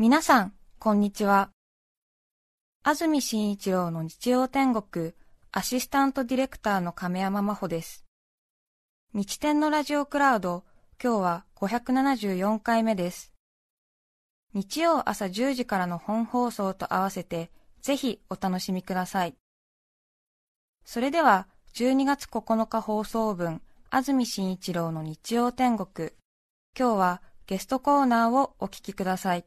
[0.00, 1.50] 皆さん、こんにちは。
[2.84, 5.12] 安住紳一郎の日曜天国、
[5.50, 8.04] アシスタントディレクターの亀山真帆です。
[9.12, 10.62] 日天のラジオクラウド、
[11.02, 13.32] 今日は574回目です。
[14.54, 17.50] 日曜朝10時からの本放送と合わせて、
[17.82, 19.34] ぜひお楽しみください。
[20.84, 26.10] それでは、12月9日放送分、安住紳一郎の日曜天国、
[26.78, 29.44] 今日はゲストコーナーをお聞きください。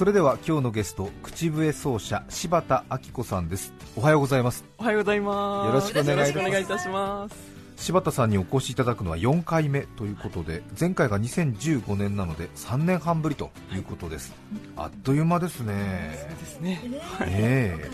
[0.00, 3.74] それでは今日のゲスト口笛奏者柴田明子さんです。
[3.94, 4.64] おはようございます。
[4.78, 5.66] おはようございます。
[5.66, 6.38] よろしくお願いいたします。
[6.38, 7.36] よろしくお願いいたします。
[7.76, 14.32] 柴田さんにお越しいただくのは4回目ということで前回が2015年なので3年半ぶりということです、
[14.74, 16.16] あっという間ですね。
[16.18, 16.80] そうですね。
[17.20, 17.90] え。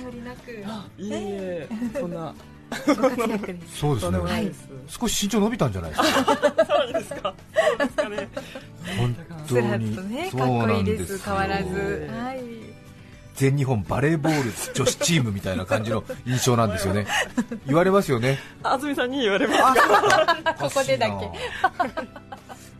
[0.64, 1.12] あい。
[1.12, 2.33] えいえそんな。
[2.86, 4.19] そうですね。
[4.45, 6.36] です、少し身長伸びたんじゃないですか？
[6.66, 7.34] そうですか
[9.46, 11.19] スラにッとね、そうかっこいいでなんです。
[11.19, 12.08] す、変わらず。
[12.11, 12.41] よはい。
[13.34, 17.06] 全日本バレーボール 女子チームみたいな感じの印象なんですよね。
[17.66, 18.38] 言われますよね。
[18.62, 19.80] 安住さんに言われます。
[20.58, 21.30] ここでだけ。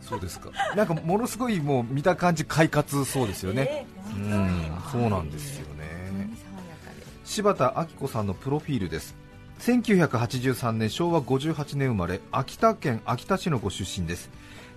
[0.01, 0.49] そうですか。
[0.75, 6.29] なんかものすごいもう見た感じ快活そうですよね、うんそうなんですよね。
[7.25, 9.15] 柴田明子さんのプロフィールです。
[9.59, 14.29] 1983年昭和58年生まれ秋田県秋田市のご出身です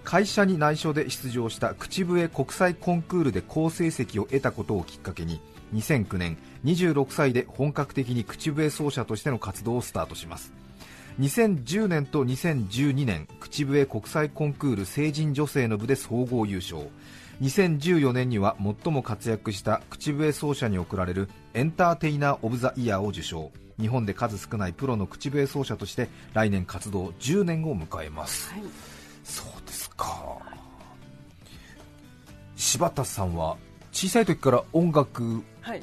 [0.04, 5.40] 会社に内緒で出場した口笛国際コンクールで好成績を得たことをきっかけに
[5.74, 10.52] 2009年26歳で本格的に口笛奏者としての活動をスタートします。
[11.20, 16.88] 2010年と2012年口笛国際コンクール成人女性の部で総合優勝。
[17.42, 23.50] 2014年には最も活躍した口笛奏者に贈られるエンターテイナー・オブ・ザ・イヤーを受賞。
[23.78, 28.62] 日本で数少ないプロの口笛奏者として来年活動10年を迎えます、はい。
[32.70, 33.56] 柴田さんは
[33.90, 35.82] 小さい時から音楽はい。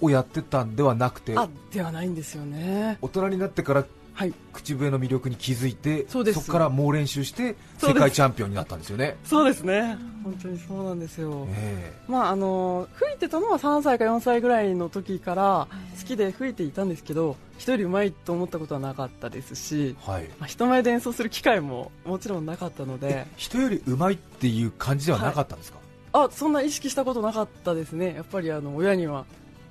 [0.00, 2.98] をやってたんではなくてあではないんですよね。
[3.02, 3.84] 大人になってから
[4.14, 4.34] はい。
[4.52, 9.16] 口笛の魅力に気づいてそこから猛練習して世界チャンピオンになったんですよね。
[9.24, 9.96] そうですね。
[10.22, 11.48] 本当にそうなんですよ。
[11.50, 15.66] えまああの吹いてたのは3歳か4歳ぐらいの時から
[15.98, 20.28] 好きで吹いていたんですけど人より上手いと思ったことはなかったですし、えはい。
[20.38, 23.26] まあ、人前で演奏する機会ももちろんなかったので。
[23.36, 25.78] 人より上手いっていう感じではなかったんですか、
[26.12, 28.14] あそんな意識したことなかったですね。
[28.14, 29.24] やっぱりあの親には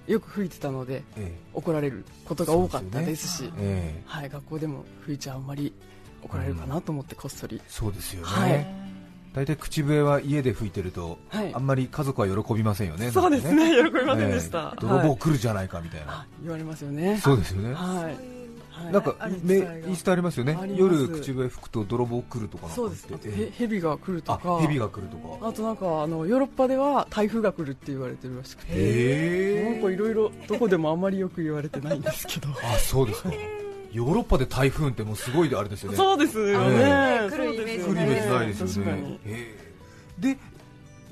[0.07, 3.45] よく吹いてたのでえ怒られることが多かったですし。
[3.57, 4.01] えええ。
[4.05, 5.73] はい、学校でも吹いちゃあんまり
[6.23, 8.67] 怒られるかなと思ってこっそり、そうですよね、はい。
[9.33, 11.53] 大体口笛は家で吹いてると、はい。
[11.53, 13.75] あんまり家族は喜びませんよねそうですね。
[13.75, 15.17] 喜びませんでしえた、え泥棒はい。
[15.17, 17.17] 来るじゃないかみたいな、あ言われますよね。
[17.17, 18.40] そうですよね、はい、はい
[18.91, 19.71] なんかめ伝えが。
[19.73, 20.57] 言い伝えありますよね。
[20.75, 23.05] 夜口笛吹くと泥棒来るとかそうです。
[23.09, 24.57] 言ってへ蛇が来るとか。
[24.57, 25.47] あ蛇が来るとか。
[25.47, 32.49] あとなんかあのヨーロッパでは台風が来るって言われてるらしくてへなんかいろいろどこでもあんまりよく言われてないんですけど。
[32.63, 33.31] あそうですか。
[33.91, 35.97] ヨーロッパで台風ってもうすごいあれですよね。
[35.97, 37.29] そうですよね、ええ。
[37.29, 38.91] 来るイメージないですよね。
[38.91, 39.71] 確かにへえ
[40.21, 40.37] で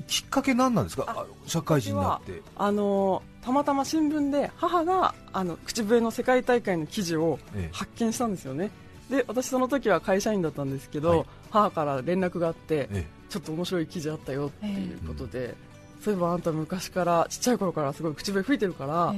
[0.07, 1.05] きっかけ何なんですか？
[1.07, 2.41] あ社会人になって。
[2.55, 7.75] あのたまたま新聞で母があの口笛の世界大会の記事をええ。
[7.75, 8.71] 発見したんですよね。
[9.09, 11.25] で私その時は会社員だったんですけど、はい。
[11.51, 15.55] 母から連絡があってえちょっと面白い記事あったよっていうことで、
[16.03, 19.15] そういえばあんた昔からちっちゃい頃からすごい口笛吹いてるから、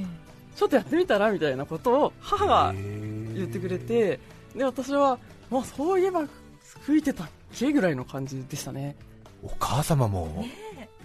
[0.56, 4.18] ちょっとやってみたらみたいなことを母が言ってくれて
[4.54, 5.18] で私は、
[5.50, 6.26] まあ、そういえば
[6.84, 8.96] 吹いてたっけぐらいの感じでしたね
[9.42, 10.44] お母様も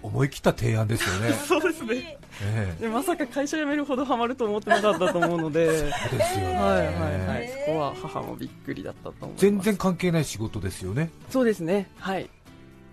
[0.02, 1.32] 思い切った提案ですよね。
[1.46, 2.18] そうですね。
[2.42, 2.82] ええ。
[2.82, 5.66] でまさか会社辞めるほどハマると思ってなかったと思うので。
[5.78, 6.54] そうですよね。
[6.54, 9.40] はいはいはい、そこは母もびっくりだったと思います。
[9.40, 11.10] 全然関係ない仕事ですよね。
[11.30, 11.90] そうですね。
[11.98, 12.30] はい。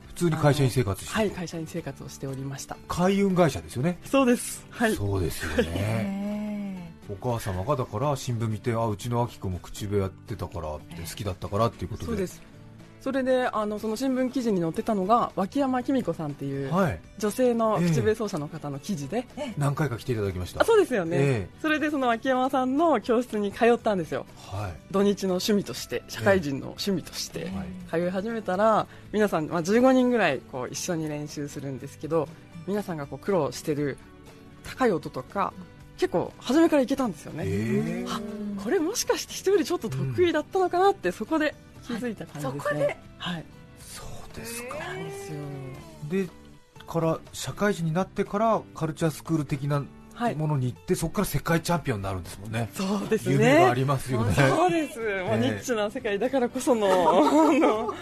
[0.07, 1.29] 普通に会社員生活してはい。
[1.29, 2.77] 会社員生活をしておりました。
[2.87, 3.99] 海運会社ですよね。
[4.05, 4.65] そうです。
[4.71, 4.95] はい。
[4.95, 6.93] そうですよね。
[7.07, 12.05] お母様がだから新聞見てあうちのあきくんも口笛やってたからって好きだったからっていうことで。
[12.07, 12.54] そうです
[13.05, 16.99] それであのその新聞記事に載ってたのが脇山紀美子さんっていうはい。
[17.19, 19.27] 女性の口笛奏者の方の記事で、
[19.59, 20.63] 何回か来ていただきました。
[20.63, 24.25] あそうですよね、えそれでその脇山さんの教室に通ったんですよ。
[24.51, 24.73] はい。
[24.89, 28.01] 土日の趣味として社会人の趣味としてはい。
[28.01, 32.27] 通い始めたら皆さん、まあ、15人ぐらいこう一緒に練習するんですけど
[32.65, 33.99] 皆さんがこう苦労してる
[34.63, 35.53] 高い音とか
[35.99, 38.05] 結構初めからいけたんですよね、ええ。
[38.09, 38.19] あ
[38.63, 41.53] これもしかして人よりちょっと得意だったのかなってそこで
[41.87, 42.97] 気づいた感じですね、そこで。
[43.17, 43.45] はい。
[43.79, 44.03] そ
[44.33, 44.77] うですか。
[44.93, 45.39] ですよ。
[46.09, 46.29] で
[46.87, 49.83] から社会人になってからカルチャースクール的な
[50.13, 50.35] はい。
[50.35, 52.69] ものに行って、そこから世界チャンピオンになるんですもんね。
[52.73, 53.33] そうですね。
[53.33, 54.33] 夢がありますよね。
[54.33, 57.21] そうです、もうええニッチな世界だからこそのあ
[57.51, 57.93] の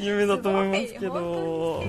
[0.00, 1.84] 夢だと思いますけど。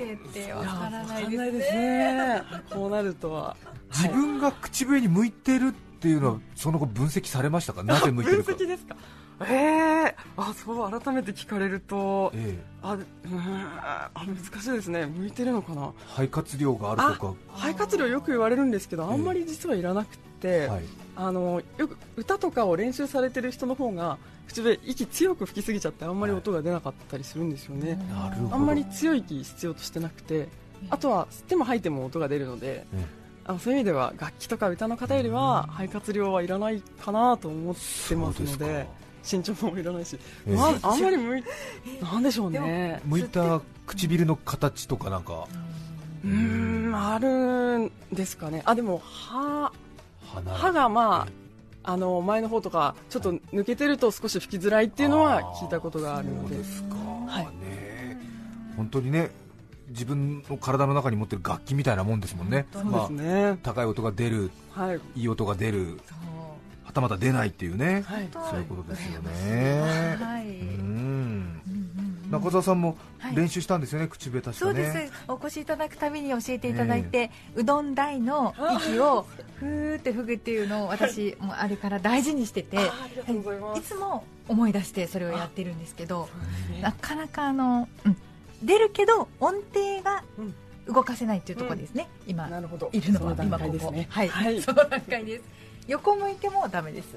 [0.00, 3.56] 生ってわからないですねですねこうなるとは
[3.92, 8.96] 自分が口笛に向いてるっていうのはその後分析されましたかなぜ向いてるか分析ですか
[9.42, 15.06] ええー、あそう改めて聞かれると、ええ、あうんあ難しいですね。
[15.06, 15.92] 向いてるのかな？
[16.08, 17.34] 肺活量があるとか。
[17.54, 20.84] 肺活量よく言われるんですけどあんまり実はいらなくて、はい、
[21.16, 30.48] あのよく歌とかを練習されてる人の方が口で息強く吹きすぎちゃってあんまり音が出なかったりするんですよね、はい、あんまり強い息必要としてなくて
[30.90, 32.86] あとは吸っても吐いても音が出るので、
[33.44, 38.99] あのそういう意味では楽器とか歌の方よりは肺活量はいらないかなと思ってますので。
[39.22, 41.44] 身長もいらないし、えー、まあ、あんまり向い
[42.02, 43.00] なんでしょうね。
[43.04, 45.46] 向いた唇の形とかなんか。
[46.22, 48.62] うんあるんですかね。
[48.66, 49.72] あでも歯
[50.46, 51.26] 歯がま
[51.82, 56.56] ああの前の方とかちょっと抜けてると少し吹きづらいっていうのは聞いたことがあるので。
[56.56, 56.96] ですか、
[57.26, 58.18] はい、ね。
[58.76, 59.30] 本当にね
[59.88, 66.00] 自分の体の中に持ってる楽器みたいなもんですもんね、まあ、高い音が出る、はい、いい音が出る、
[66.90, 70.16] はたまた出ないっていうね、はい、そういうことですよね。
[70.20, 71.60] はい、うん。
[72.30, 72.96] 中澤さんも
[73.34, 74.54] 練習したんですよね、はい、口笛確かね。
[74.58, 75.12] そうです。
[75.28, 79.26] お越しいただくたびに教えていただいて、うどん大の息を
[79.56, 82.84] ふーって吹くっていうのを私もあれから大事にしてて、は
[83.74, 86.28] い、いつも思い出してそれをやってるんですけど、
[86.82, 88.16] なかなかあの、うん、
[88.62, 90.22] 出るけど音程が
[90.86, 92.50] 動かせないっていうところですね、うん、今い
[93.00, 95.44] るのは今ここ、ね、はい、はい、その段階です
[95.90, 97.16] 横向いてもダメです。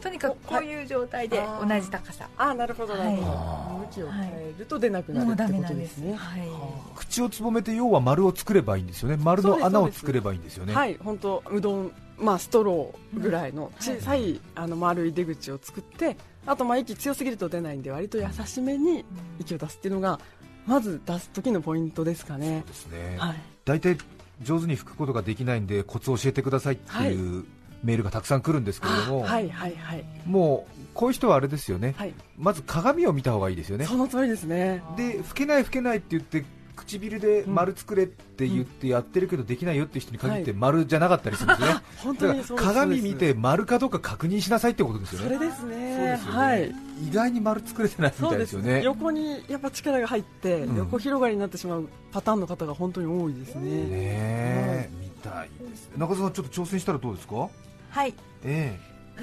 [0.00, 0.84] とにかくこうい。
[0.84, 2.28] う状態で同じ高さ。
[2.38, 6.48] ああなるほどなるほど、向きを変えると出なくなるってことですね、はい、
[6.94, 9.18] 口をつぼめて要は丸を作ればいいんですよね。
[9.20, 10.72] 丸の穴を作ればいいんですよね。
[10.72, 16.16] はい本当うどんまあストローぐらいの小さい、あの丸い出口を作って
[16.46, 19.04] あとまあ息強すぎると出ないんで割と優しめに
[19.40, 20.20] 息を出すっていうのが
[20.66, 22.62] まず出す時のポイントですかね。
[22.64, 23.98] そうですね、はい、大体
[24.42, 27.44] 上手に吹くことができないんでコツを教えてくださいっていう
[27.84, 34.82] メールがたくさん来るんですけれども、はいはいはい、もうこういう人はあれですよね、はい、まず鏡を見た方がいいですよね、その通りですね。
[34.96, 36.44] で吹けない、吹けないって言って
[36.74, 46.74] 唇で丸作れって言ってやってるけどできないよって人に限って丸じゃなかったりするんですね、 本当に鏡見て丸かどうか確認しなさいってことですよね、それですね、はい、
[47.08, 53.70] 意外に丸作れてないみたいですよね、横にやっぱ力が入って、横広がりになってしまうパターンの方が本当に多いですね。
[53.70, 55.90] ね見たいです。
[55.96, 57.48] 中澤さん、ちょっと挑戦したらどうですか？
[57.94, 58.14] はい。
[58.44, 59.20] ええ。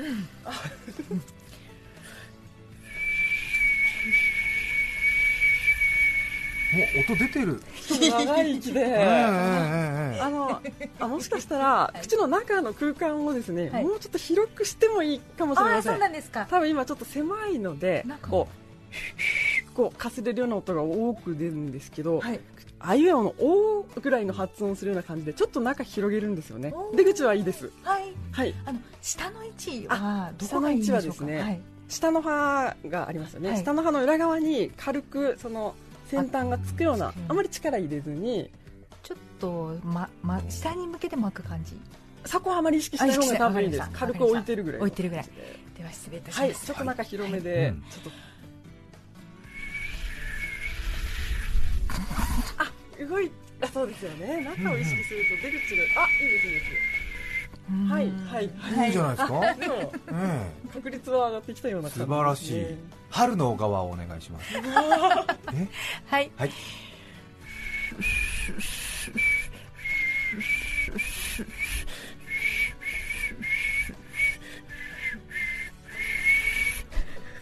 [6.73, 7.61] もう音出てる。
[7.89, 10.61] 長い息で、あの
[10.99, 15.91] あもしかしたら口の中の空間をですね、はい、もうちょっと広くしてもいいかもしれません。
[15.91, 16.47] そうなんですか。
[16.49, 22.39] 多分今ちょっと狭いのでこうこうかすれるような音が多く出るんですけど、はい、
[22.79, 26.73] あいうえおの「お」ぐらいの発音するような感じでちょっと中広げるんですよね。
[26.95, 27.71] 出口はいいです。
[27.83, 31.03] はい、はい、あの下の位置はどこがいいんでしょうか？
[31.03, 35.75] 下の位置はですね、はい、下の歯がありますよね、はい、下の歯の裏側に軽くその
[36.07, 38.49] 先端がつくようなあまり力入れずに。
[39.03, 41.73] ちょっと、まま、下に向けて巻く感じ。
[42.23, 43.89] そこはあまり意識しない方が多分いいです。
[43.91, 45.25] 軽く置いてるぐらい置いてるぐらい。
[45.25, 45.83] で。
[45.83, 48.11] は失礼いたします、はい、ちょっと中広めで、ちょっと
[53.07, 53.31] 動い
[53.61, 56.65] あそうですよね中を意識すると出口が、あいいですいいです
[57.89, 59.55] はいはいいいじゃないですか？
[59.55, 59.93] でも、
[60.73, 62.65] 確率は上がってきたような素晴らしい。
[63.09, 64.55] 春の側をお願いします。
[64.57, 66.31] はい。
[66.35, 66.51] はい。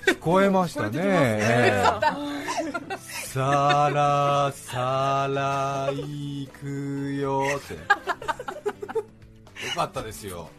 [0.09, 1.41] 聞こえましたね。
[2.99, 7.43] さらさらいくよ。
[7.57, 7.73] って。
[7.73, 7.79] よ
[9.75, 10.49] かったですよ。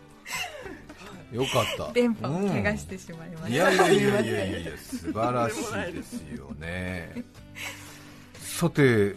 [1.32, 1.92] よかった。
[1.92, 7.24] 電波を怪我してしまいました、うん、いやいやいやいやいやいや素晴らしいですよね。
[8.34, 9.14] さて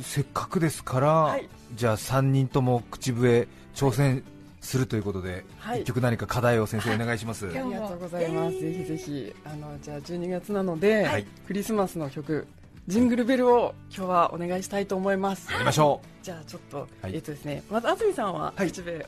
[0.00, 4.24] せっかくですから、はい、じゃあ3人とも口笛挑戦
[4.64, 7.46] するということで、はい、一曲何か課題を先生お願いします。
[7.46, 8.58] ありがとうございます。
[8.58, 12.46] ぜひぜひあのじゃあ12月なので、はい、クリスマスの曲
[12.88, 15.52] ジングルベルを今日はお願いしたいと思います。
[15.52, 16.24] やりましょう。
[16.24, 19.06] じゃあちょっと、はい、えっとですね、まず安住さんは口笛、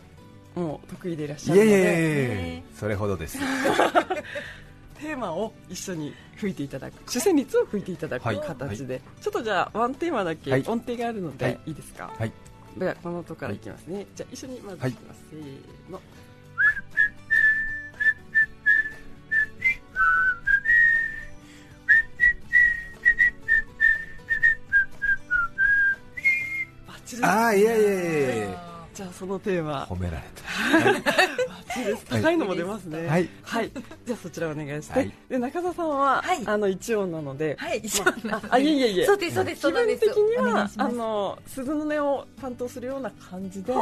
[0.54, 3.38] もう得意でいらっしゃるので、いえいえそれほどです。
[5.00, 7.10] テーマを一緒に吹いていただく。
[7.10, 12.32] 主旋律を吹いていただく形で、はい、ちょっとじゃあワンテーマだけ音程があるので、い、いですか、はい、
[12.76, 14.92] ではこの音からいきますね、はい、じゃあ一緒にまずい。
[14.92, 16.00] きます、はい、せーの。
[27.22, 29.84] ああいやいやいやいやじゃあそのテーマ。
[29.84, 31.02] 褒められた、は い
[32.08, 33.06] 高いのも出ますね。
[33.06, 33.70] はい、はい、
[34.04, 39.06] じゃあそちらお願いして、はい、で中澤さんは、はい、あの一音なので、はい、一音なあいえいえいえ。
[39.06, 43.72] そうですそうです気分的にはあの鈴の音を担当するような感じで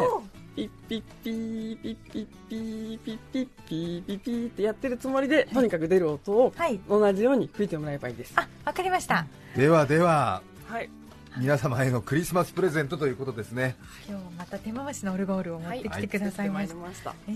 [0.57, 6.53] ピッピッピーピッピッピーピッピッピーピッピーってやってるつもりでとにかく出る音を
[6.89, 10.89] 同じように吹いてもらえばいいですあわかりましたではでははい
[11.37, 13.77] 皆様へのクリスマスプレゼントということですね。
[14.09, 16.69] 今日また手回しのオルゴールを持ってきてくださいまし
[17.03, 17.33] た、はい、え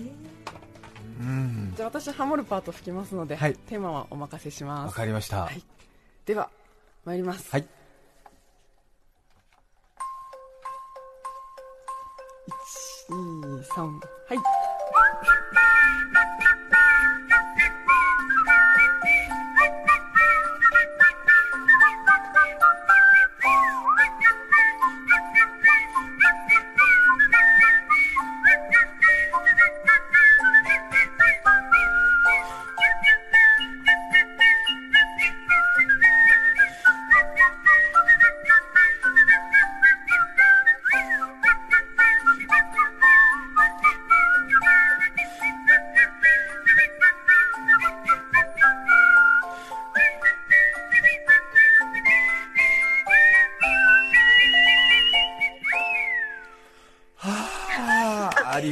[1.21, 4.87] ー、じゃあ私ハモるパート吹きますので、はい、テーマはお任せします。
[4.87, 5.61] わかりました、はい、
[6.25, 6.49] では
[7.03, 7.49] 参ります。
[7.51, 7.67] はい。
[13.09, 14.68] 123はい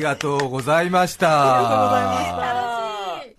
[0.07, 1.57] がとうございました。
[1.57, 3.31] ありがとうございま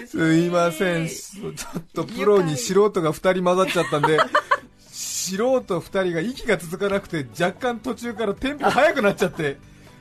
[0.00, 0.08] した。
[0.08, 1.08] すいません。
[1.08, 4.18] ちょっとプロに素人が2人混ざっちゃったんで、
[4.90, 9.56] 素人2人が息が続かなくて、若干途中からテンポ速くなっちゃって、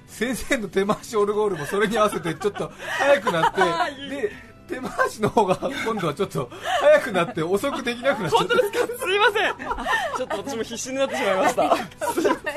[0.07, 3.62] 先生の手回しオルゴールもそれに合わせてちょっと速くなって、
[4.09, 4.31] で、
[4.67, 6.50] 手回しの方が今度はちょっと
[6.81, 8.47] 速くなって 遅くできなくなっちゃって。
[8.47, 9.05] 本当ですか？
[9.05, 9.53] すいません。
[10.17, 11.63] ちょっと私も必死になってしまいました。
[11.63, 11.75] 今
[12.23, 12.52] 度ま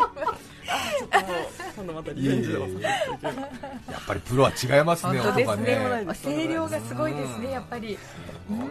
[2.03, 2.71] たリベンジをやっ
[4.07, 6.07] ぱりプロは違いますね、本当ですね。
[6.25, 7.99] 声量がすごいですね、やっぱり。
[8.49, 8.71] 本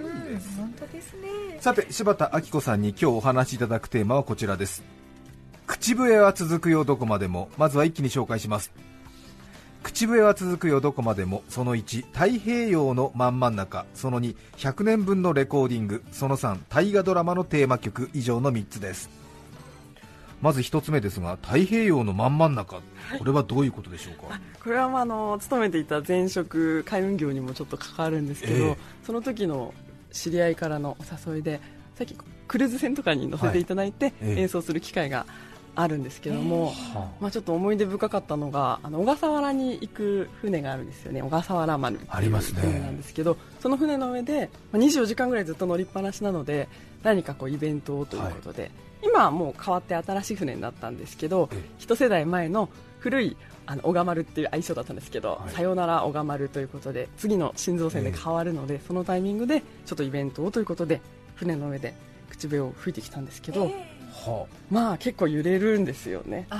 [0.79, 1.57] 当ですね。
[1.59, 4.83] さて柴田明子さんに今日お話しいただくテーマはこちらです。
[5.67, 7.49] 口笛は続くよどこまでも。
[7.57, 8.71] まずは一気に紹介します。
[9.81, 11.43] 口笛は続くよどこまでも。
[11.49, 13.85] その1太平洋の真ん真ん中。
[13.93, 16.03] その2100年分のレコーディング。
[16.11, 18.09] その3大河ドラマのテーマ曲。
[18.13, 19.09] 以上の3つです
[20.41, 22.81] まず1つ目ですが太平洋の真ん真ん中、
[23.17, 24.39] これはどういうことでしょうか？
[24.63, 29.73] これはまああの勤めていた前職海運業にもちょっと関わるんですけど、えー、その時の
[30.11, 31.59] 知り合いからのお誘いで
[31.95, 32.15] さっき
[32.47, 35.25] クルーズ船とかに乗せていただいて演奏する機会が
[35.75, 41.21] あるんですけども、えー、まあ、ちょっと思い出深かったのがあの小笠原に行く船があるんですよね。
[41.21, 46.69] 小笠原丸っていう船なんですけど、ね、その船の上で、まあ、24時間ぐらいずっと乗りっぱなしなので
[47.03, 48.71] 何かこうイベントをということで、はい、
[49.05, 52.69] 今はもう変わって新しい船になったんですけど一世代前の
[52.99, 61.01] 古いあの小川丸っていう愛称だったんですけど、はい、さよなら小川丸ということで次の新造船で変わるので、えー、そのタイミングでちょっとイベントをということで
[61.35, 61.93] 船の上で
[62.29, 66.47] 口笛を吹いてきたんですけど、えー、はあ、まあ結構揺れるんですよね。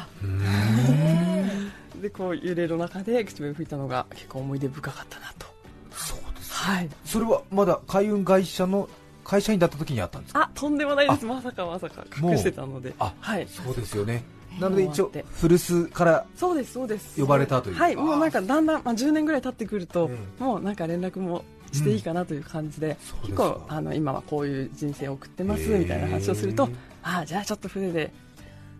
[2.01, 5.47] でこう揺れる中で口笛を吹いたのが結構思い出深かったなと。
[5.91, 8.89] そうです、はい、それはまだ海運会社の
[9.25, 10.43] 会社員だった時にあったんですか？
[10.43, 11.25] あとんでもないです。
[11.25, 12.05] まさかまさか。
[12.21, 12.93] 隠してたので。
[12.99, 14.23] あ、はい、そうですよね。
[14.59, 17.19] なので一応古巣からそうですそうです。
[17.19, 17.75] 呼ばれたという。
[17.75, 17.95] はい。
[17.97, 26.69] もうなんかだんだん、まあ、10年ぐらい経ってくると、もうなんか連絡もしていいかなという感じで、うん、結構あの今はこういう人生を送ってますみたいな話をすると
[27.03, 28.13] ああじゃあちょっと船で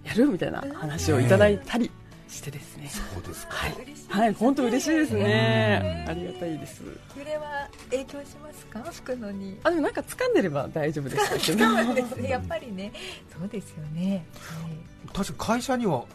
[0.04, 1.92] やるみたいな話をいただいたり
[2.36, 2.90] してですね。
[2.90, 3.54] そうですか。
[3.54, 3.76] はい、
[4.10, 6.06] はい、本当嬉しいですね。
[6.08, 6.84] ありがたいです。
[7.18, 8.80] 揺れは影響しますか？
[8.92, 9.60] 吹くのに。
[9.64, 12.30] あでもなんか掴んでれば大丈夫でしたけどですね。
[12.30, 12.92] やっぱりね。
[13.38, 16.06] そうですよね、はい、確か会社には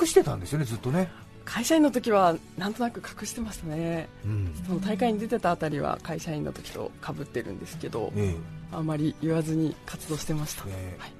[0.00, 1.10] 隠してたんですよねずっとね。
[1.44, 8.36] 会社員の時はなんとなく隠してましたね、うん、その大会に出てたあたりは会社員の時とかぶってるんですけど、ええ、
[8.72, 10.96] あまり言わずに活動してました、え。
[10.98, 11.12] はい、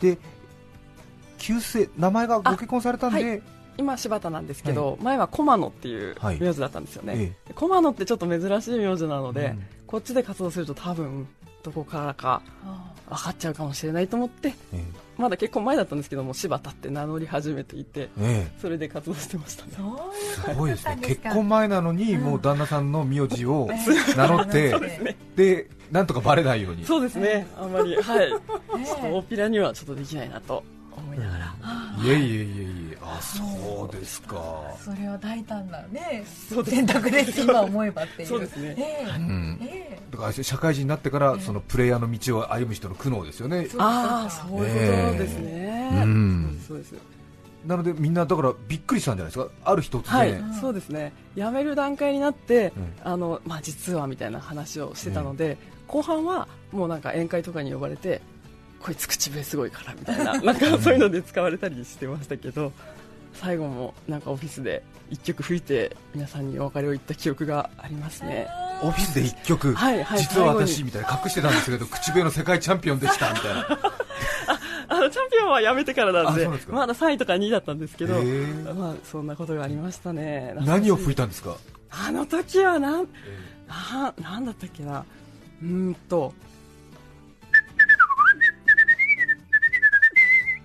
[0.00, 0.18] で
[1.38, 3.42] 旧姓名前がご結婚されたんで、はい、
[3.78, 11.26] 今柴田なんですけど、はい、前は駒野っていう名字だったんですよね、はい、駒野ってちょっと珍しい名字なので、うん、こっちで活動すると多分
[11.62, 12.42] どこからか
[13.08, 14.54] 分かっちゃうかもしれないと思って、
[15.16, 18.10] まだ結婚前だったんですけども柴田って名乗り始めていて、
[18.60, 19.72] それで活動してましたね。
[19.72, 23.70] すごいですね結婚前なのにもう旦那さんの名字を
[24.14, 26.84] 名乗って、でなんとかバレないように。
[26.84, 27.46] そうですね。
[27.56, 28.28] あんまりはい。
[28.84, 30.62] ちょっと大っぴらにはちょっとできないなと
[30.96, 31.44] 思いながら、
[32.04, 34.36] いえいえいえいえあそうですか。
[34.82, 36.24] それは大胆なね
[36.64, 38.28] 選択です今思えばっていう。
[38.28, 39.58] そうですね、えーうん。
[39.62, 43.68] えー、だから社会人になってからそのプレイヤーの道を歩む人の苦悩ですよね。
[43.78, 46.94] ああそういうことですね、うん、そうです
[47.66, 49.50] なのでみんなだからびっくりしたんじゃないですか？
[49.64, 51.12] ある日突然、はい、そうですね。
[51.34, 58.20] 辞める段階になって、うん、あのまあ、実はみたいな話をしてたので、後半はもうなんか宴会とかに呼ばれて
[58.84, 60.34] こいつ口笛すごいからみたいな。
[60.42, 62.70] なんかそういうので使われたりしてましたけど
[63.32, 68.46] 最後もなんかオフィスで1曲吹いて皆さんにお別れを言った記憶がありますね。
[68.82, 73.78] オフィスで1曲、はいはい、実は私みたいな隠してたんですけど 口笛の世界チャンピオンでしたみたいな。
[74.86, 78.22] あのチャンピオンはやめてからなんでまだ3位とか2位だったんですけど、
[78.74, 80.54] まあ、そんなことがありましたね。
[80.60, 81.56] 何を吹いたんですか？
[81.90, 83.08] あの時はなん、
[83.66, 85.06] ななんだったっけな。
[85.62, 86.34] うんと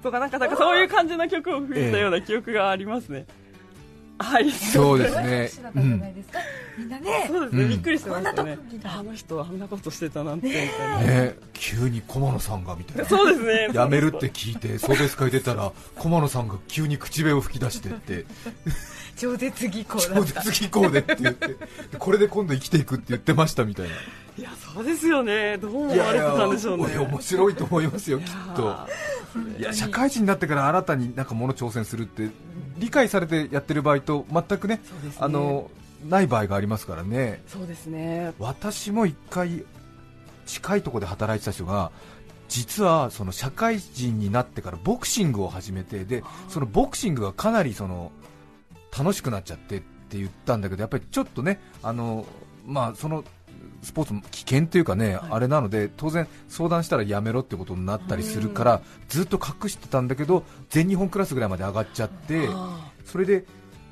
[0.04, 3.26] とかなんかなんかそういう感じの曲を吹いたような記憶がありますね。
[4.22, 5.50] はい、そうですね。
[5.76, 6.02] うん、
[6.78, 8.58] みんなね、そうですね、びっくりしてましたね。
[8.84, 11.24] あの人あんなことしてたなんてみたいな。
[11.24, 13.06] ね、急に駒野さんがみたいな。
[13.06, 13.70] そうですね。
[13.74, 18.26] やめるって聞いて送別会出たら駒野さんが急に口笛を吹き出してって。
[19.16, 21.56] 超絶技巧超絶技巧でって言って。
[21.98, 23.96] これで今度生きていくって言ってましたみたいな。
[24.38, 25.58] いやそうですよね。
[25.58, 26.98] どう思われてたんでしょうね。
[26.98, 28.88] 面白いと思いますよきっと
[29.58, 32.30] いや社会人になってから新たになんかもの挑戦するって
[32.78, 34.82] 理解されてやってる場合と全くね、ね、
[35.20, 35.70] あの
[36.08, 37.44] ない場合がありますからね。
[37.48, 38.34] そうですね。
[38.40, 39.66] 私も一回
[40.46, 41.92] 近いところで働いてた人が
[42.48, 48.12] 実はその社会人になってからボクシングを始めてでそのボクシングがかなりその
[48.98, 52.26] 楽しくなっちゃってって言ったんだけどやっぱりちょっとねあの
[52.66, 53.24] まあその
[53.82, 62.50] スポーツも危険というかね、はい、あれなので当然相談したらやめろってことになったりするからずっと隠してたんだけど全日本クラスぐらいまで上がっちゃって
[63.06, 63.46] それで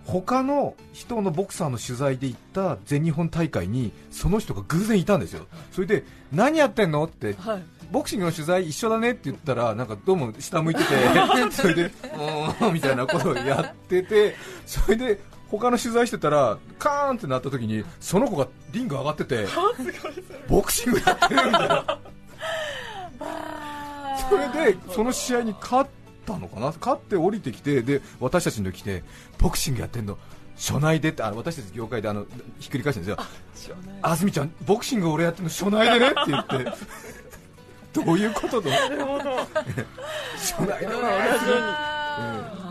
[0.05, 10.87] 他の人のボクサーの取材で行った全日本大会にその人が偶然いたんですよ、それで何やってんのって、はい、ボクシングの取材一緒だねって言ったらなんかどうも下向いてて
[11.51, 15.19] それで、うーんみたいなことをやっててそれで
[15.49, 19.47] 他の取材してたらカーンってなった時にその子がリング上がってて
[20.47, 21.99] ボクシングやってるんだよ。
[24.29, 25.89] それでその試合に勝っ
[26.25, 26.73] たのかな？
[26.79, 29.03] 勝って降りてきてで私たちの来て
[29.37, 30.17] ボクシングやってんの。
[30.57, 32.25] 初内でってあの私たち業界であの
[32.59, 33.75] ひっくり返してるんですよ。
[34.01, 36.77] あずみちゃんボクシング俺やってるの初内でねって言って。
[37.93, 38.91] どういうことだ初
[40.61, 41.01] 内で同じように、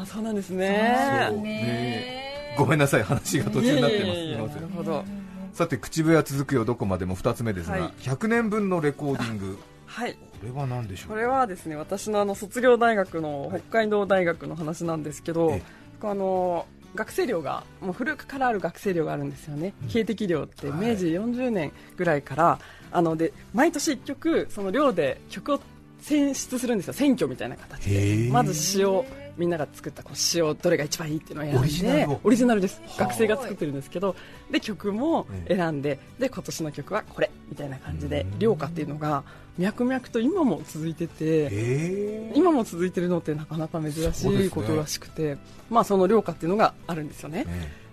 [0.03, 1.31] あそうなんですね。
[1.43, 2.26] ね
[2.57, 4.55] ごめんなさい話が途中になってます。
[4.55, 5.05] なるほど。
[5.53, 9.59] さて口笛は続くよどこまでも2つ目ですが、はい、100年分のレコーディング。
[9.87, 15.59] はい、これは何でしょうこれはですね私のあの卒業大学の北海道大学の話なんですけど、
[16.03, 25.61] あの学生寮がもう古くからある学生寮があるんですよね、警笛寮って明治40年ぐらいから、はい、あので毎年1曲その寮で曲を
[26.01, 26.93] 選出するんですよ。
[26.93, 28.29] 選挙みたいな形で。
[28.31, 32.81] まず詩をみんなが作ったこう詩をどれが一番いいっていうのを選んでオリジナルです。
[32.99, 34.17] 学生が作ってるんですけど
[34.51, 39.25] で曲も選んでで今年の曲はこれみたいな感じで涼歌っていうのが
[39.59, 45.39] 脈々と今も続いてて今も続いてるのってなかなか珍しいことらしくて、ね、
[45.71, 47.47] まあその涼歌っていうのがあるんですよね。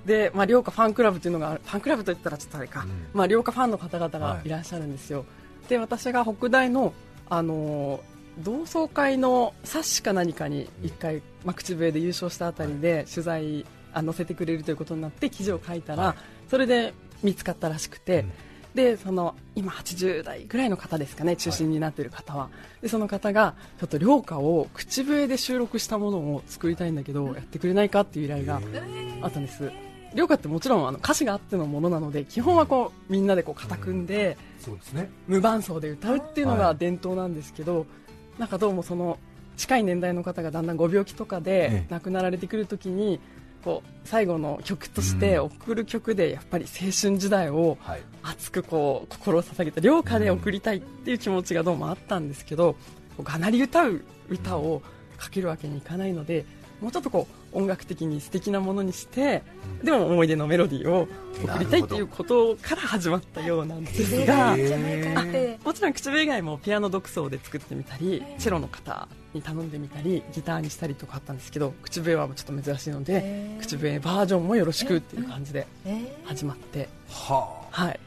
[0.05, 4.49] で、まあ、涼歌ファンクラブっていうのがファンクラブといったらちょっとあれか、うん、まあ、涼歌ファンの方々がい。
[4.49, 5.25] らっしゃるんですよ、は
[5.65, 6.93] い、で私が北大の、
[7.29, 8.01] あの
[8.39, 16.15] 同窓会の冊子か何かに1回、まあ、口笛で優勝したあたりで取材あ載せてくれるということになって記事を書いたら、
[16.49, 18.25] それで見つかったらしくて、
[18.73, 22.49] でその今80代ぐらいの方ですかね中心になっている方は、
[22.81, 28.55] でその方がちょっと涼歌を口笛で収録したものを作りたいんだけどやってくれないかっていう依頼が
[29.21, 29.71] あったんです。
[30.15, 37.85] 涼歌ってもちろんあの歌詞があってのものなので基本はこうみんなでこう肩組んで、そうですね、無伴奏で歌うっていうのが伝統なんですけど、
[38.37, 39.19] なんかどうもその
[39.57, 43.19] 近い年代の方がだんだんご病気とかで亡くなられてくるときに、
[43.63, 47.77] こう最後の曲として送る曲でやっぱり青春時代を
[48.21, 52.75] 熱くこう心を捧げた涼歌で送りたいっていう気持ちがどうもあったんですけど
[53.23, 54.81] がなり歌う歌を
[55.17, 56.45] かけるわけにいかないので
[56.81, 59.43] もうちょっとこう音楽的に素敵なものにして、
[59.83, 61.07] でも思い出のメロディーを
[61.41, 64.55] 送りたいということから始まったようなんですが、
[65.63, 75.67] もちろん口笛以外もピアノ独奏で作ってみたりチェロの方に頼んでみたりギターにしたりとかあったんですけど口笛はちょっと珍しいので口笛バージョンもよろしくっていう感じで
[76.25, 77.99] 始まって、はい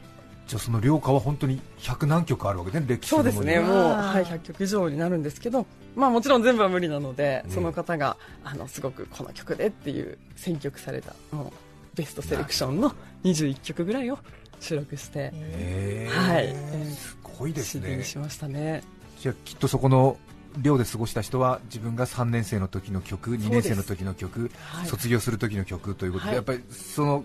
[0.47, 3.59] じゃあその涼歌は本当に100何曲あるわけで、ね、歴史そうですね。
[3.59, 5.65] もう、はい、100曲以上になるんですけど
[5.97, 14.19] まあ、もちろん全部は無理なので、その方があのすごくこの曲でっていう選曲されたもうベストセレクションの21曲ぐらいを
[14.59, 18.03] 収録して、はい、えー、すごいですね。
[18.03, 18.83] しましたね。
[19.19, 20.17] じゃあきっとそこの
[20.59, 27.23] 寮で過ごした人は自分が3年生の時の曲、2年生の時の曲、はい、卒業する時の曲ということで、はい、やっぱりその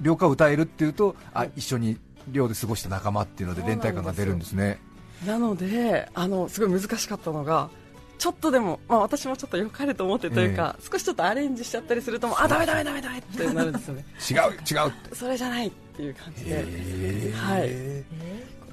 [0.00, 4.80] 寮歌を歌えるっていうと、あ一緒に寮で過ごした仲間っていうので連帯感が出るんですね。
[5.26, 7.70] なのであのすごい難しかったのが
[8.18, 14.04] ちょっとでも、まあ、私もちょっと良かれと思ってというか、えー、少しちょっとアレンジしちゃったりするともうあダメダメダメダメってなるんですよね。
[14.30, 15.14] 違う違う。
[15.14, 17.32] それじゃないっていう感じで、え。
[17.34, 17.70] ー、はい、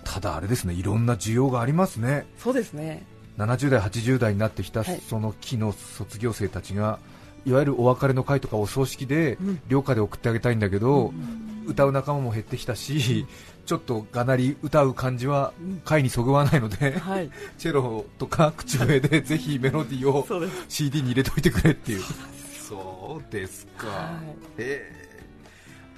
[0.03, 2.25] ただあれですねいろんな需要がありますね。
[2.37, 3.05] そうですね。
[3.37, 6.99] 70代80代になってきた、その期の卒業生たちが
[7.45, 13.25] いわゆるお別れの会とかお葬式で、寮歌で送ってあげたいんだけど、うん、歌う仲間も減ってきたし、
[13.65, 15.53] ちょっとがなり歌う感じは
[15.85, 20.25] 会にそぐわないので、はい、チェロとか口笛で ぜひメロディーを
[20.67, 22.01] CD に入れておいてくれっていう、
[22.67, 25.23] そうですか、はい、え。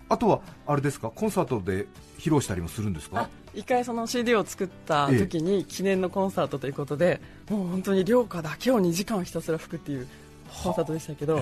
[0.10, 1.88] ー、あとはあれですかコンサートで
[2.20, 3.30] 披露したりもするんですか？
[3.54, 10.08] 一回その CD を作った時に記念のコンサートということで、もう本当に涼歌だけを2時間ひたすら吹くっていう
[10.62, 11.42] コンサートでしたけど、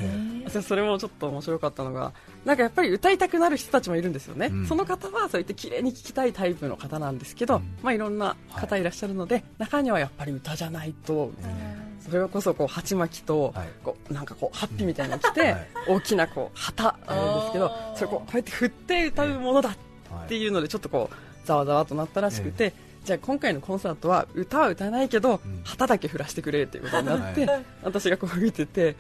[0.64, 2.14] それもちょっと面白かったのが
[2.46, 11.32] なんかやっぱり歌いたくなる人たちもいるんですよね、うん、その方はそうやって綺麗に聴きたいタイプの方なんですけど、うん、まあ、いろんな方いらっしゃるので、はい、中にはやっぱり歌じゃないと、
[12.10, 15.56] それこそこう鉢巻きと、こうなんかこうハッピーみたいなの着て、
[15.88, 22.74] 大きなこう旗なんですけどそれこうこうやって振って歌うものだっていうのでちょっとこうざわざわとなったらしくて。
[23.04, 27.48] じゃあ今回のコンサートは歌は歌わないけど、旗だけ振らせてくれっていうことになって、
[27.84, 28.96] 私がこう見てて、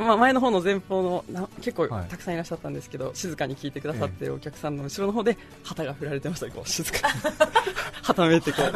[0.00, 6.46] まあ、前の方の前方のな結構たくさんいらっしゃったんですけど、はい、静かに聞いてくださってるお客さんの後ろの方で旗が振られてました。
[6.50, 7.14] こう静かに。
[8.02, 8.72] 旗めいてこう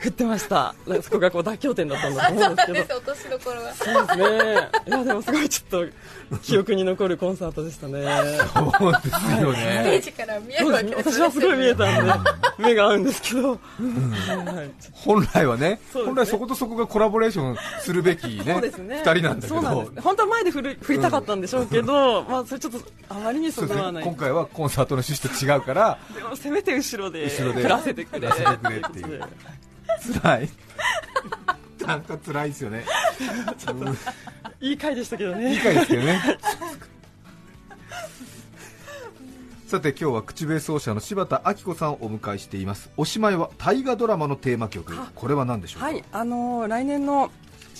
[0.00, 0.74] 振ってました。
[1.02, 2.96] そこがこう妥協点だったんだと思うんですけど。
[2.98, 4.68] 落としどころはそうですね。
[4.86, 5.86] いやでもすごいちょっ
[6.30, 8.04] と記憶に残るコンサートでしたね。
[8.54, 12.12] そうですよね、ステージから見えるわけです、私はすごい見えたんで
[12.58, 14.14] 目が合うんですけど、うん、
[14.92, 19.02] 本来はね、ね、本来そことそこがコラボレーションするべきねね。
[19.04, 19.60] 2人なんだけど。
[20.02, 28.28] 本当は前で振る振りたかったんでしょうけど、まあそれちょっとあまりにそぐわない、今回はコンサートの趣旨と違うからでもせめて後ろで振らせてくれ。
[28.30, 28.38] て
[29.00, 29.24] いう。
[30.22, 30.50] 辛い。
[31.86, 32.84] なんか辛いですよね。
[34.60, 35.54] いい回でしたけどね。
[35.54, 36.20] いい回ですけどね。
[39.66, 42.90] さて今日は口笛奏者の柴田明子さんをお迎えしています。
[42.98, 44.94] おしまいは大河ドラマのテーマ曲。
[45.14, 45.86] これは何でしょうか？
[45.86, 46.04] はい。
[46.12, 47.30] あのー、来年の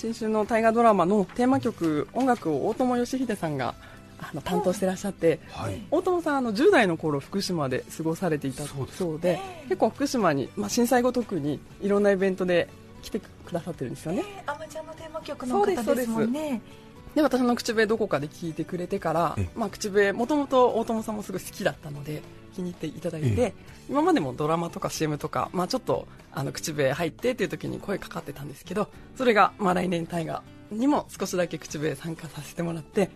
[0.03, 3.77] 新春の大河ドラマのテーマ曲音楽を大友義秀さんが
[4.19, 9.38] あの担当してらっしゃって、はい、大友さんあの10代の頃福島で過ごされていたそうで
[9.69, 12.69] 結構福島に、まあ、震災後特にいろんなイベントで
[13.03, 14.25] 来てくださってるんですよね。
[14.45, 16.61] あまちゃんのテーマ曲の方ですもんね。
[17.14, 22.22] で私の口笛どこかで聞いてくれてから、まあ、口笛もともと大友さんもすごい好きだったので
[22.55, 23.55] 気に入っていただいて、
[23.88, 33.11] 今までもドラマとか CM とか、まあ、ちょっとあの口笛入ってっていう時に声かかってたんですけどそれが、まあ、来年大河にも少しだけ口笛参加させてもらって、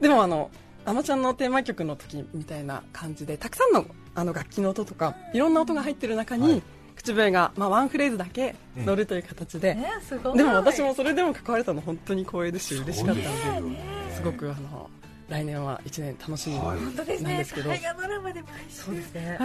[0.00, 0.50] でもあの
[0.84, 3.84] あまちゃんのテーマ曲の時みたいな感じでたくさんの
[4.14, 6.62] あの楽器の音とかいろんな音が入ってる中に、はい
[6.98, 9.78] 口笛が、まあ、ワンフレーズだけ乗るという形で、
[10.34, 13.78] でも私もそれでも関われたの本当に光栄ですし嬉しかったので
[14.14, 14.90] すごくあの
[15.28, 19.38] 来年は1年楽しみなんですけど、大河ドラマでそうですね。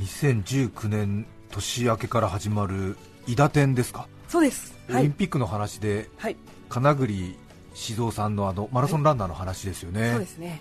[0.00, 4.06] 2019年年明けから始まる伊田店ですか？
[4.28, 4.76] そうです。
[4.90, 6.36] オリンピックの話で、はい、
[6.68, 7.36] 金栗
[7.74, 10.60] 静雄さんのあのマラソンランナーの話ですよね、はい、そうですね。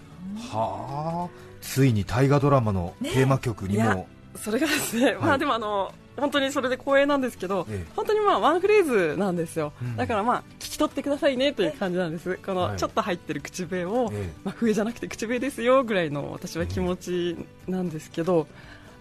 [0.53, 1.51] はあ。
[1.61, 18.47] ついに大河ドラマのテーマ曲にも、ね、それがですね、はい、まあでもあの本当にそれで光栄なんですけど、ええ、本当にまあワンフレーズなんですよ、うん、だからまあ聞き取ってくださいねという感じなんです、このちょっと入ってる口笛を、え、まあ、笛じゃなくて口笛ですよぐらいの私は気持ちなんですけど、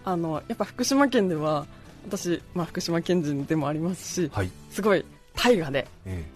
[0.03, 1.65] あのやっぱ福島県では
[2.05, 5.87] 私、まあ、福島県人でもありますし、はい、すごい大河で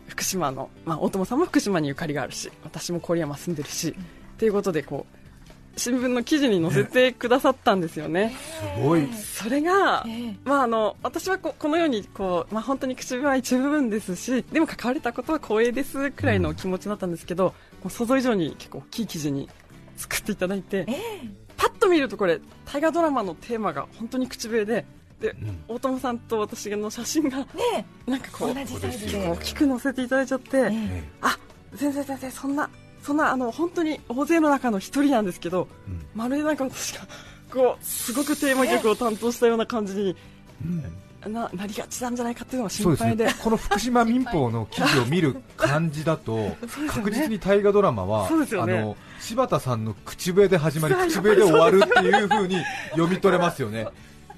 [0.07, 3.99] 福島の、まあ、大友さんも福島にゆかりがあるし私も郡山住んでるし、と、
[4.41, 5.14] うん、いうことでこう
[5.77, 8.35] 新聞の記事に載せてくださったんですよね。
[8.77, 9.07] すごい。
[9.13, 10.05] それが、
[10.43, 19.49] まああの私はここのようにこうまあ本当に口笛は一部分ですし、でも関われたことは光栄ですくらいの気持ちだったんですけど、うん、想像以上に結構大きい記事に
[19.97, 20.85] 作っていただいて、
[21.57, 24.85] パッと見るとこれ大河ドラマのテーマが本当に口笛で。
[25.19, 27.45] で、うん、大友さんと私の写真が、ね、
[28.05, 31.39] なんかこう同じサイズで大きく載せていただいちゃって、ね、あ
[31.73, 32.69] 先生先生そんな
[33.05, 37.01] そんなあの本当に大勢の中の一人なんですけど、うん、まるでなんか私が
[37.53, 40.15] こうすごくテーマ曲を担当したような感じに、
[41.23, 52.57] うん、ななりがちなんじゃないかっていうのが心配で、ね、この福島民報の記事を見る感じだと ね、確実に大河ドラマは、ね、あの柴田さんの口笛で始まり口笛で終わるっていうふうに
[52.91, 53.87] 読み取れますよね。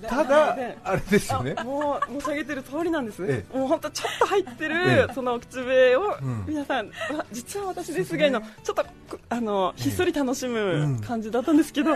[0.04, 1.56] ただ、あれですよね。
[1.64, 3.20] もう申し上げてる通りなんです。
[3.20, 6.92] ね、もう本当、ちょっと入ってる、その口笛を、皆さん、
[7.32, 8.86] 実は私ですがの、ちょっと
[9.30, 11.94] あのひっそり楽しむ感じだったんですけど、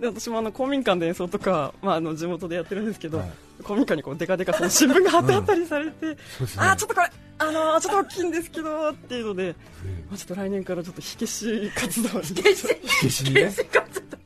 [0.00, 3.22] で私もあの公民館で演奏とか、まあ、あの地元でやってるんですけど、
[3.62, 6.16] 公民館にこうデカデカその新聞が貼ってあったりされて、
[6.56, 9.54] あちょっとこれ、あのちょっと大きいんですけどっていうので、
[10.08, 13.50] まあ、ちょっと来年からちょっと火消し活動火消し火消しね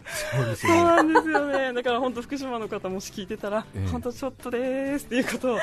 [0.08, 0.78] そうですよね。
[0.78, 1.72] そうなんですよね。
[1.72, 5.58] だから本当福島の方もし聞いてたら、えー、本当ちょっとですっていうことを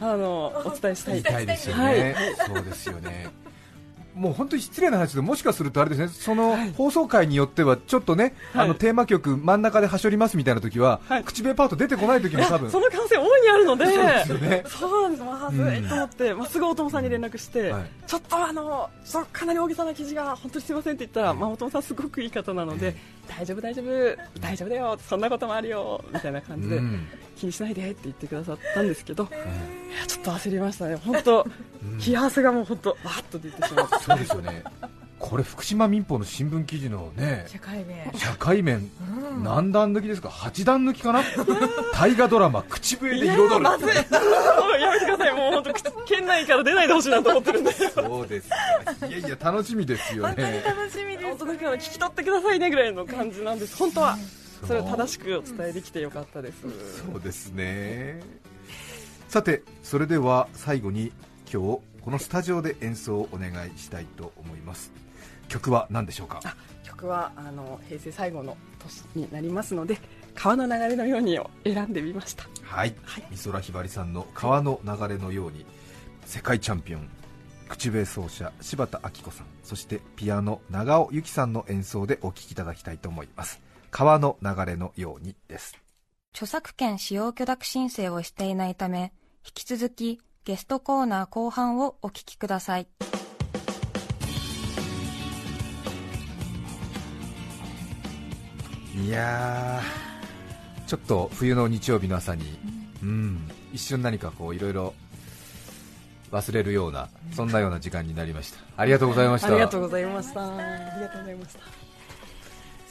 [0.00, 1.22] あのお伝えしたい。
[1.22, 2.14] たいですよね。
[2.14, 3.43] はい、そうですよね。
[4.14, 12.70] もう本当に失礼な話でもしかするとあれですねその放送回によってはちょっとね、はい、あのテーマ曲真ん中ではしょりますみたいな時は、はい、口笛パート出てこない時も多分。
[12.70, 14.64] その可能性大いにあるのでそうですよね。
[14.66, 15.24] そうなんです。
[15.24, 22.94] まずいと思って、まあ、すぐ大友さんに連絡して、はい、ちょっとあのそかなり大げさな記事が本当にすみませんって言ったら、まあ、大友さんすごくいい方なので、
[23.28, 26.80] 大丈夫大丈夫大丈夫だよそんなこともあるよみたいな感じで、
[27.34, 30.96] 気にしないでって言ってくださったんですけど、ちょっと焦りましたね。
[30.96, 31.46] 本当、
[32.06, 34.64] 冷や汗がもう本当わっと出てしまってそうですよね。
[35.18, 38.12] これ福島民報の新聞記事のね社会面。
[38.14, 38.90] 社会面、
[39.36, 41.22] うん、何段抜きですか？8段抜きかな？
[41.94, 43.60] 大河ドラマ口笛で彩る。
[43.60, 43.88] まずい。
[43.88, 45.34] やめてください。
[45.34, 45.72] もう本当
[46.04, 47.72] 県内から出ないでほしいなと思ってるんで。
[47.72, 48.50] そうです
[49.08, 50.62] いやいや楽しみですよね。
[50.66, 51.24] 楽しみです。
[51.24, 53.76] 本当だから聞き取ってくださいねぐらいの感じなんです。
[53.78, 54.18] 本当は
[54.66, 56.62] それを正しくお伝えできてよかったです。
[57.12, 58.20] そうですね。
[59.28, 61.12] さてそれでは最後に
[61.52, 64.92] 今日このスタジオで演奏をお願いしたいと思います。
[65.48, 66.40] 曲は何でしょうか？
[66.84, 69.98] 曲はあの平成最後の年になりますので
[70.34, 72.44] 川の流れのようにを選んでみました。
[72.62, 75.66] はい、はい、美空ひばりさんの川の流れのように、
[76.24, 77.08] 世界チャンピオン
[77.68, 83.60] 口笛奏者柴田明子さんそしてピアノ長尾由紀さんの演奏でお聴きいただきたいと思います
[83.96, 85.78] 川の流れのようにです
[86.32, 89.12] 著作権使用許諾申請をしていないため
[89.46, 92.88] 引き続きゲストコーナー後半をお聞きください。
[98.96, 99.80] いや
[100.88, 102.58] ちょっと冬の日曜日の朝に、
[103.00, 104.92] うん、一瞬何かこういろいろ
[106.32, 108.58] 忘れるような、そんなような時間になりました。
[108.76, 109.48] ありがとうございました。
[109.48, 110.44] ありがとうございました。
[110.44, 111.93] ありがとうございました。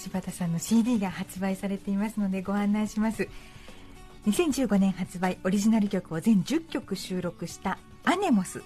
[0.04, 3.30] 柴田さんの CD が発売されていますのでご案内します。
[4.28, 8.62] 2015年発売オリジナル曲を全10曲収録した「アネモス」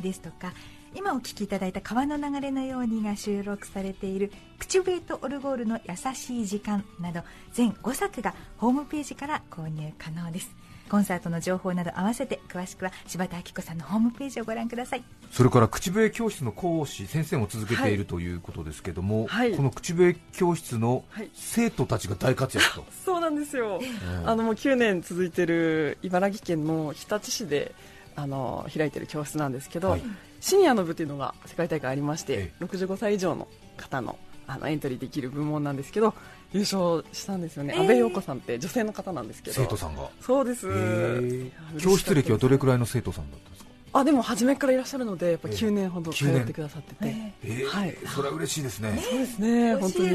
[0.00, 0.52] ですとか
[0.94, 7.22] 今お聴きいただいた川の流れのようにが収録されている口笛とオルゴールの優しい時間など
[7.52, 10.54] 全5作がホームページから購入可能です
[10.88, 15.04] コンサートの情報など合わせて詳しくは柴田明子さんのホームページをご覧ください。
[15.30, 23.80] それから口笛教室の講師先生も続けているということですけども、はい、この口笛教室の生徒たちが大活躍と、はい、そうなんですよ、
[24.24, 27.74] あのもう9年続いている茨城県の日立市で
[28.14, 30.02] あの開いている教室なんですけど、はい、
[30.40, 34.18] シニアの部というのが世界大会ありまして、ええ、65歳以上の方の
[34.48, 36.14] あのエントリーできる部門なんですけど
[36.56, 39.56] 優勝したんですよね、えー、安倍陽子さんって女性の方なんですけど。
[39.62, 40.08] 生徒さんが。
[40.20, 43.70] そうです、えー、教室歴はどれくらいの生徒さんだったんですか？
[43.92, 47.14] あでも初めからいらっしゃるのでやっぱ9年ほど通ってくださってて、
[47.44, 50.08] えー、はい、それは嬉しいですね、そうですね本当に。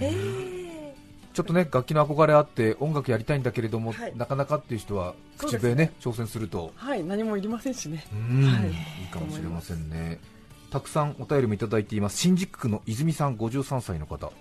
[0.00, 0.76] えー。
[1.34, 6.72] ちょっとね楽器の憧れあって音楽やりたいんだけれども、はい、なかなかっていう人は口笛ね、ね、挑戦すると。
[6.76, 8.06] はい何もいりませんしね。
[8.10, 10.18] はい、いいかもしれませんね。
[10.70, 12.16] たくさんお便りもいただいています。
[12.16, 14.32] 新宿区の泉さん53歳の方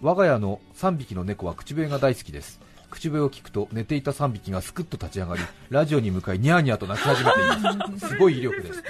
[0.00, 2.60] 我が家の3匹の猫は口笛が大好きです。
[2.90, 8.08] 口笛を聞くと寝ていた3匹がすくっと立ち上がりラジオに向かいニャーニャーと鳴き始めています。
[8.14, 8.82] すごい威力です。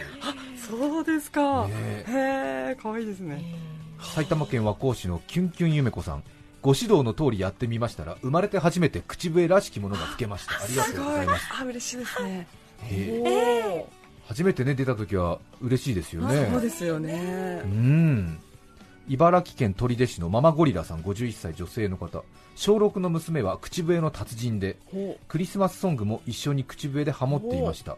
[0.69, 2.05] そうですか、ね、へ
[2.73, 3.43] え可愛いですね。
[4.01, 6.23] 埼玉県和光市のキュンキュンゆめ子さん。
[6.61, 10.63] ご指導の通りやってみましたら生まれて初めて口笛らしきものが吹けました。
[10.63, 11.49] ありがとうございます。
[11.59, 12.47] あ嬉しいですね。
[12.91, 13.85] え。
[13.89, 16.49] ー、初めてね出た時は嬉しいですよね。
[16.53, 17.63] そうですよね。
[17.65, 18.41] うん
[19.09, 22.25] 茨城県取手市のママゴリラさん51歳女性の方。
[22.57, 24.77] 小6の娘は口笛の達人で
[25.29, 27.97] クリスマスソングも一緒に口笛でハモっていました。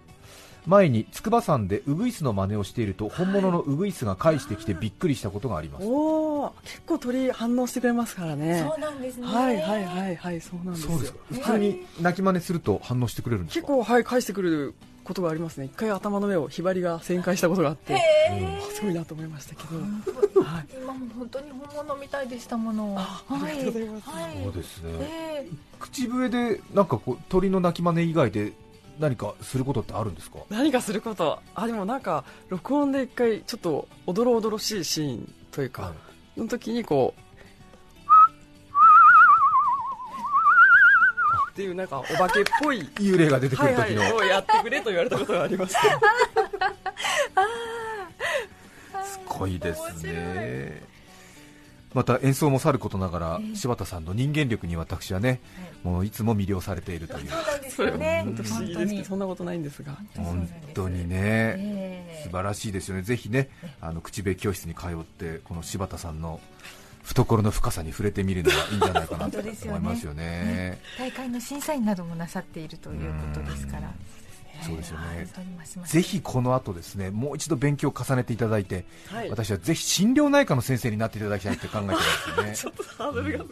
[0.67, 8.65] 前に筑波山でウグイスの真似をしていると本物のウグイスが返してきてびっくりしたことがあります、お結構鳥反応してくれますからね。
[8.69, 9.27] そうなんですね。
[9.27, 14.75] はいはいはいはいそうなんですそうです普通に鳴き真似すると反応してくれるんです結構はい返してくる
[15.11, 15.67] ことがありますね。
[15.67, 18.01] 一回頭の上をひばりが旋回したことがあって、
[18.73, 28.53] すごいなと思いましたけど、はい、今も本当に本物みたいでしたものあありがとうございます、はい、そうですね、えー、口笛でなんかこう鳥の鳴き真似以外で
[29.01, 30.39] 何かすることってあるんですか？
[30.49, 31.41] 何かすること。
[31.57, 35.93] あでもなんか録音で一回ちょっとおどろおどろしいシーンというか、は
[36.37, 37.21] い、の時にこう
[41.61, 45.81] っっていうなんかお化けっぽい幽霊が出てくる時の、はいはい、やってくれと言われたことがありました
[49.05, 50.89] すごいですね。
[51.93, 55.41] また演奏もさることながら、柴田さんの人間力に私はね、
[55.83, 57.29] もういつも魅了されているという、
[57.69, 63.49] それね、不思議ですけど、そんなことないんですが、本当にね、素晴らしいですよね、ぜひね、
[63.81, 66.41] あの口笛教室に通って、この柴田さんの
[67.03, 70.81] 懐の深さに触れてみるのはいいんじゃないかなと 思いますよね。
[70.99, 73.93] 大会の審査員などもなさっているということですから。
[74.63, 75.27] そうですよね、
[75.87, 82.77] ぜひこの後ですねもう一度勉強を重ねていただいて、はい、私はぜひ心療内科の先生になっていただきたいって考えてますよね。
[82.99, 83.45] ハードルが、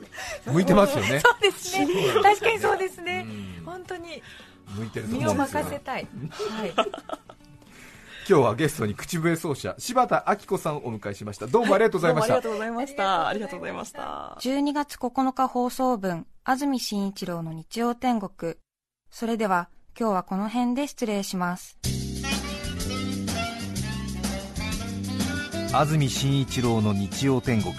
[0.52, 1.20] 向いてますよね。
[1.20, 1.86] そうですね。
[2.22, 3.26] 確かにそうですね、
[3.64, 4.22] 本当に。
[5.08, 6.06] 身を任せたい、
[6.50, 6.72] はい
[8.28, 11.46] 今日はゲストに口笛奏者柴田明子さんをお迎えしました。
[11.46, 13.28] どうもありがとうございました、ありがとうございました。
[13.28, 14.38] ありがとうございました。
[14.40, 18.56] 12月9日放送分安住紳一郎の日曜天国。
[19.10, 21.78] それでは今日はこの辺で失礼します。
[25.72, 27.72] 安住紳一郎の日曜天国。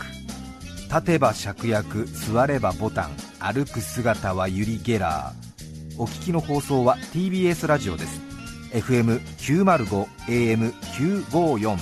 [0.87, 6.01] 立てば芍薬座ればボタン歩く姿はユリ・ゲラー。
[6.01, 8.28] お聞きの放送は TBS ラジオです
[8.71, 11.77] FM905 AM954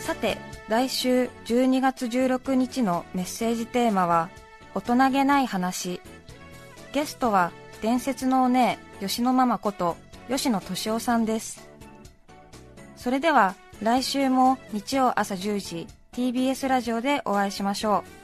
[0.00, 4.30] さて来週12月16日のメッセージテーマは
[4.74, 6.00] 大人げない話。
[6.92, 9.96] ゲストは伝説のお姉吉野ママこと
[10.28, 11.68] 吉野敏夫さんです。
[12.96, 18.23] それでは来週も日曜朝10時 TBS ラジオでお会いしましょう。